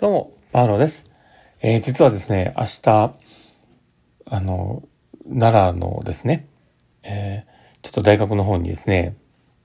[0.00, 1.10] どうも、パーロです。
[1.60, 3.14] えー、実はですね、明日、
[4.26, 4.84] あの、
[5.28, 6.46] 奈良のですね、
[7.02, 9.16] えー、ちょっと大学の方にですね、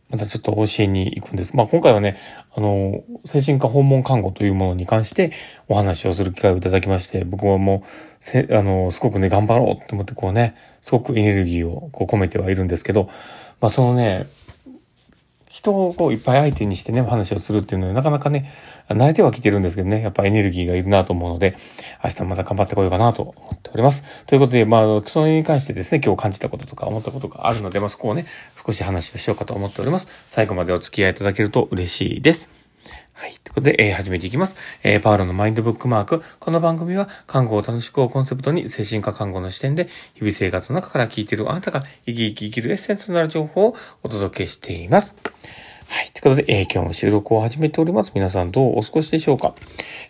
[0.10, 1.56] またちょっと教えに行くんです。
[1.56, 2.18] まあ、今回はね、
[2.56, 5.34] あの、精神科訪問看護というものに関して
[5.68, 7.88] お話をする機会をいただきまして、僕はもう、
[8.20, 13.08] せ、あの、すごくね、頑張ろうと思ってこうね、すごくエネルギーをこう込めてはいるんですけど、
[13.62, 14.26] まあ、そのね、
[15.64, 18.52] 人をこういっぱい相手にしてね、お話をするっていうのはなかなかね、
[18.90, 21.56] 慣れてはきてるんですけどね、やっぱエネルギーがいるなと思うので、
[22.04, 24.04] 明日また頑張ってこようかなと思っております。
[24.28, 28.26] ということで、まあ、それに関してですね、今日感じたこととか思ったことがあるので、まあ、そこをね、
[28.66, 30.08] 少し話をしようかと思っております。
[30.28, 32.63] 最後までお付き合いいただけると嬉しいです。
[33.16, 33.36] はい。
[33.44, 34.58] ということで、えー、始めていきます。
[34.82, 36.24] えー、パウロのマインドブックマーク。
[36.40, 45.16] この番組は、看護を楽しくをコンセプトに、精神科看護の視点で、日々生活の中から聞いているあなたが、生き生き生きるエッセンスのある情報をお届けしています。
[45.94, 46.12] はい。
[46.12, 48.14] ということで、えー、今日も収録を始めております。
[48.16, 49.54] 皆さんどうお過ごしでしょうか？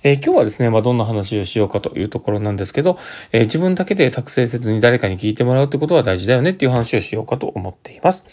[0.01, 2.97] えー、今日はですね、まあ、どんな話をしようかというところなんですけど、
[3.33, 8.25] えー、自分だけで作成せずに誰かに聞いてもらうってことは大事だよねっていう話をしようかと思っています。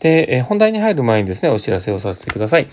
[0.00, 2.68] で、え、本題に入る前にですね、お知らせをさせてください。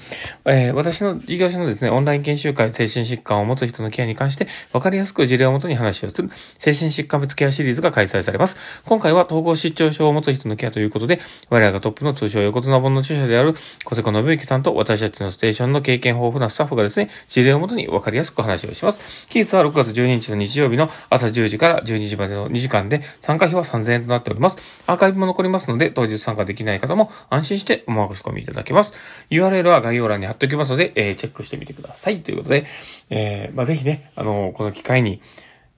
[0.46, 8.58] え、私の事業所のですね、オンライン研修会、精神疾患を持つ人のケアに関して、わかりやすく事例をもとに話をする、精神疾患別ケアシリーズが開催されます。
[8.86, 11.20] 今回は統合失調症を持つ人のケアということで、
[11.50, 19.28] 我らがトップの通称横綱本の著者である、小瀬小信之さんと私たちのステーションの経験豊富なスタッフがですね、事例をもとにわかりやすく話をします。
[19.28, 24.58] 期日は6月12日の日曜日の朝10時から12時までの2時間で、参加費は3000円となっております。
[24.88, 28.94] アーカイブも残りますので、当日参加できない方も安心してお申し込みいただけます。
[29.30, 32.22] URL は概要欄に貼っておきますので、えー、チェックしてみてください。
[32.22, 32.66] ということで、
[33.10, 35.22] えー、まあ、ぜひね、あの、この機会に、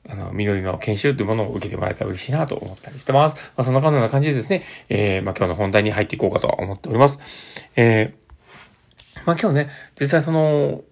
[0.09, 3.53] あの、緑の研修というものを受けてもらえたら嬉しいなと思ったりしてます。
[3.57, 7.19] まあ、そんなような感じでですね、えー、まあ、今日の本題に入っていこうかと思っております。
[7.75, 8.26] えー、
[9.27, 10.85] まあ、今日ね、実際その、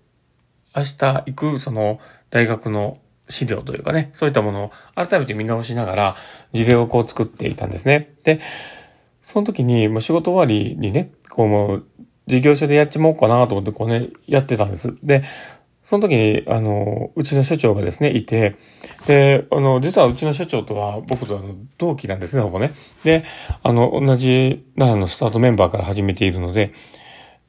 [0.76, 2.98] 明日行く、その、大学の
[3.30, 6.16] 資料というかね、そういったものを改めて見直しながら、
[6.52, 8.14] 事例をこう作っていたんですね。
[8.26, 8.42] で、
[9.22, 11.86] その時に、もう仕事終わりにね、こうもう、
[12.28, 14.94] 事業所でやっちまおうかなと思ってこうね、やってたんです。
[15.02, 15.24] で、
[15.86, 18.58] その時に、あの、うちの所長がですね、いて、
[19.08, 22.74] で、あの、実はうちの所長とは僕とあの、同期なんですね、ほぼね。
[23.06, 23.24] で、
[23.64, 26.74] あの、同じ奈良のスタートメンバーから始めているので、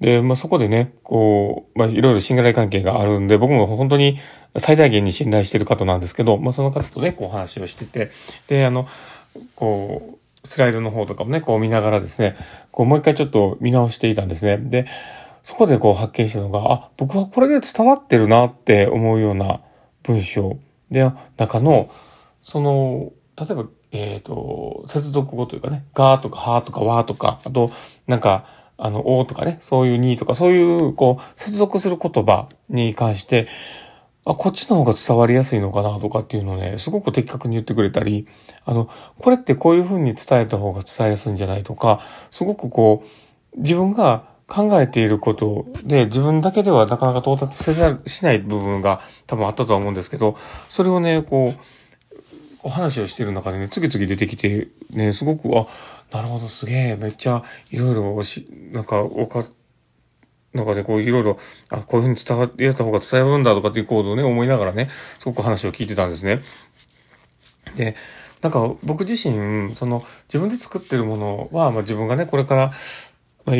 [0.00, 4.18] で、まあ、そこでね、こう、まあ、いろいろ信頼関係があるんで、僕も本当に
[4.58, 8.10] 最大限に信頼してる方なんですけど、まあ、その方とね、こう話をしてて、
[8.48, 8.86] で、あの、
[9.54, 12.36] こう、スライドの方とかもね、こう見ながらですね、
[12.70, 14.58] こうもう一回ちょっと見直していたんですね。
[14.58, 14.86] で、
[15.42, 19.60] そこでこう発見したのが、あ、僕はこれで伝わってるなって思うような
[20.02, 20.58] 文章
[20.90, 21.90] で、中の、
[22.40, 27.72] その、例えば、えっ、ー、と、接続語というかね、ガーとかハーとかワーとか、あと、
[28.06, 28.46] なんか、
[28.78, 33.48] あの、おとかね、そういうにとか、そういう、こう、接続する言葉に関して、
[34.24, 38.26] あ、こっちの方が伝わりやすいのかなとかっていうのをね、すごく的確に言ってくれたり、
[38.64, 42.00] あの、これってこういう風に伝えた方が伝えやすいんじゃないとか、
[42.30, 43.04] すごくこ
[43.56, 50.36] う、自分が考えていることで自分だけではなかなか到達しない部分が多分あったとは思うんですけど、
[50.68, 51.60] それをね、こう、
[52.62, 55.66] お話をしている中でね、次々出てきて、ね、すごく、あ、
[56.10, 58.22] なるほど、すげえ、めっちゃ、いろいろ、
[58.72, 59.44] なんか、おか、
[60.52, 61.38] なんかね、こういろいろ、
[61.70, 66.40] あ、こういうふうに伝わって、やった方が伝わるんだとかっていうことをね、思いながらね、すごく話を聞いてたんですね。
[67.76, 67.96] で、
[68.42, 72.72] なんか僕自身、その自分で作ってるものは、まあ自分がね、これから、
[73.44, 73.56] まあ、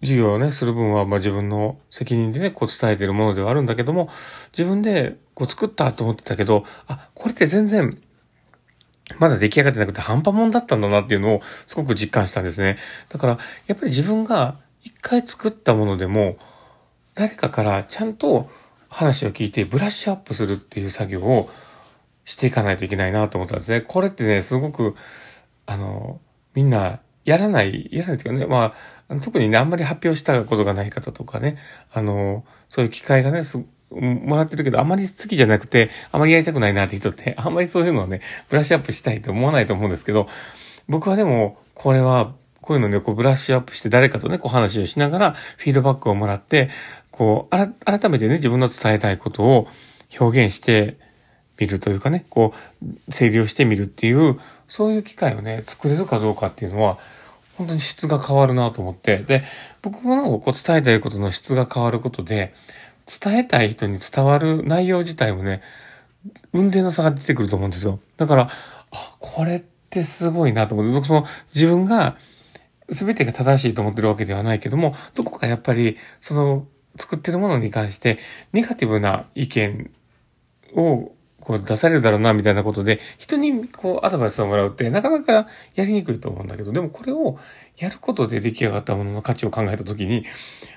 [0.00, 4.08] 授業をね、する分は、まあ自分の責任でね、こう伝えてるものではあるんだけども、
[4.52, 7.98] 自分でこう作ったと思ってたけど、あ、これって全然
[9.18, 12.78] まだ出来上がってなくて半端もんだったんだなっていうのをすごく実感したんですね。
[13.08, 16.36] だから、やっぱり自分が一回作ったものでも、
[17.14, 18.50] 誰かからちゃんと
[18.88, 21.50] 話を聞いてブラッシュアップするっていう作業を
[22.24, 23.80] していかないといけないなと思ったんですね。
[23.80, 24.94] これってね、すごく、
[25.66, 26.20] あの、
[26.54, 28.74] みんなやらない、やらないっていうかね、ま
[29.08, 31.58] あ、特にね、あんまり発表したことがない方とかね、
[31.92, 33.42] あの、そういう機会がね、
[33.90, 40.28] もらってるけど、あまり好きじゃなくて、あまりやりたくないなって人って、 あんまりそういうのをね、ブラッシュアップしたいと思わないと思うんですけど、
[40.88, 46.68] 僕はでも、これは、こういうのね、こうブラッシュアップして誰かとね、こう話をしながら、フィードバックをもらって、
[47.10, 49.68] こう、あら改めてね、自分の伝えたいことを
[50.20, 50.98] 表現して
[51.58, 52.52] みるというかね、こ
[52.82, 56.98] う、整理をしてみるっていう、そういう機会をね、作れるかどうかっていうのは、
[57.56, 59.42] 本当に質が変わるなと思って、で、
[59.82, 62.54] 僕のこう伝えたいことの質が変わることで、
[63.08, 65.62] 伝えたい人に伝わる内容自体もね、
[66.52, 68.00] 運転の差が出てくると思うんですよ。
[68.16, 68.50] だから、
[68.90, 71.24] あ、これってすごいなと思って、その
[71.54, 72.16] 自分が
[72.90, 76.66] 全てが正しいと思ってるわけではないけども、どこかやっぱり、その
[76.96, 78.18] 作ってるものに関して、
[78.52, 79.90] ネガティブな意見
[80.74, 81.12] を
[81.48, 87.38] こう出されるだろうな、みたいなことで、人にこうアドバイスをもらうってなかなかやりにくいと思うんだけど、でもこれを
[87.78, 90.26] やることで出来上がったものの価値を考えたときに、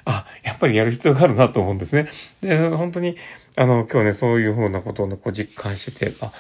[0.05, 2.07] あ、やっぱりやる必要があるなと思うんですね。
[2.39, 3.17] で、本当に、
[3.57, 6.31] あの、今日ね、そういうふうなことをね、こう実感してて、あ、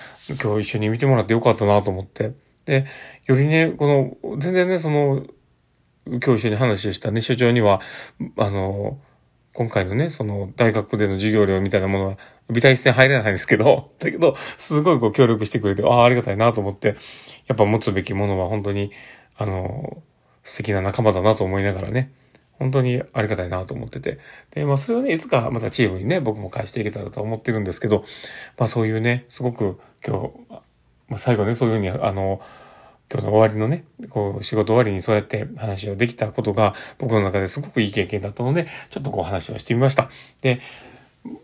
[0.41, 2.31] 今日一緒に見てもらってよかったなと思って。
[2.63, 2.85] で、
[3.25, 5.25] よりね、この、全然ね、その、
[6.07, 7.81] 今日一緒に話をしたね、所長には、
[8.37, 8.97] あの、
[9.53, 12.17] 今回のね、その大学での授業料みたいなものは、
[12.49, 16.95] 微体一線入れないんですけど、 だけど、すごいこう協力してくれて、ああ、ありがたいなと思って、
[17.47, 18.91] やっぱ持つべきものは本当に、
[19.37, 20.01] あの、
[20.43, 22.11] 素敵な仲間だなと思いながらね、
[22.59, 24.19] 本当にありがたいなと思ってて。
[24.51, 28.05] で、まあそれをね、いつかまたチームにね、僕も返していけたらと思ってるんですけど、
[28.57, 30.61] まあそういうね、すごく今日、
[31.09, 32.39] まあ、最後ね、そういうふうに、あの、
[33.11, 40.09] 今日の終わりのね、こう、仕事終わりにそうやって話をできたことが、僕の中ですごくいい経験だったので、ちょっとこう話をしてみました。
[40.39, 40.61] で、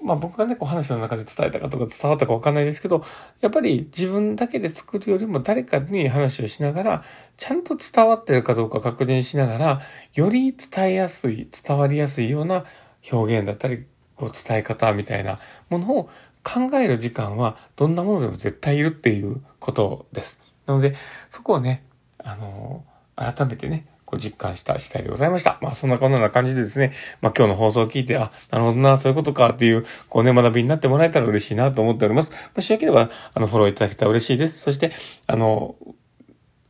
[0.02, 3.04] まあ僕がね、こう話の中で伝えたかとか伝わったかわかんないですけど、
[3.42, 7.04] やっぱり自分だけで作るよりも誰かに話をしながら、
[7.36, 9.82] ちゃんと伝わってるかどうか確認しながら、
[10.14, 12.64] より伝えやすい、伝わりやすいような
[13.12, 13.86] 表現だったり、
[14.16, 15.38] こう伝え方みたいな
[15.70, 16.10] ものを
[16.44, 20.40] 考える時間はどんなものでも絶対いるっていうことです。
[20.68, 20.96] なので、
[21.30, 21.84] そこをね、
[22.24, 25.60] あのー、改めてね、こう実感した次第でございました。
[25.62, 32.52] まあそんなこんな感じでですね、まあ今日の放送を聞いて、あ、なるほどな、そういうことかっていう、こうね、学びになってもらえたら嬉しいなと思っております。
[32.56, 34.62] もしよければ、あの、フォローいただけたら嬉しいです。
[34.62, 34.94] そして、
[35.28, 35.76] あの、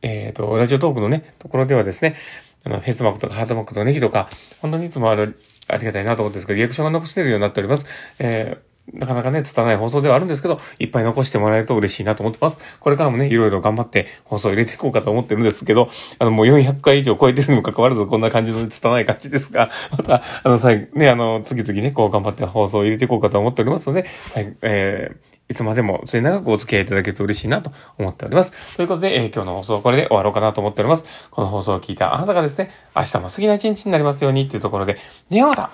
[0.02, 2.16] えっ、ー、と、ラジオトークのね、ところではですね、
[2.64, 4.28] あの、フェイスマークとかハートマークとネギとか、
[4.60, 7.86] 本当にいつもあの、ありがたいなと思うんですけど、リアクションが残せるようになっております。
[8.18, 12.60] えーなかなかね、伝わない放送ではあるんですけど、いっぱい残してもらえると嬉しいなと思ってます。
[12.80, 28.76] これからもね、いろいろ頑張って放送入れていこうかと思ってるんですけど、あの、もう400回以上超えてるにも関わらず、こんな感じの伝わない感じですが、また、あの、最後、ね、あの、次々ね、こう頑張って放送を入れていこうかと思っておりますので、最えーいつまでも末長くお付き合いいただけると嬉しいなと思っております。
[28.76, 31.06] ということで、えー、今日の放送はこれで終わろうかなと思っております。
[31.30, 34.98] この放送を聞いたあなたがですね、明日も素敵な一日になりますようにっていうところで、
[35.30, 35.70] ではまた